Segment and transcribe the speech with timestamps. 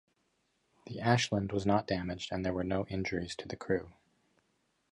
[0.87, 3.93] The "Ashland" was not damaged and there were no injuries to the crew.